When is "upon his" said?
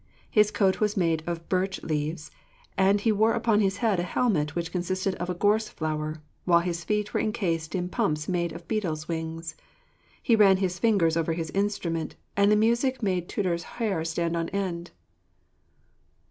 3.33-3.77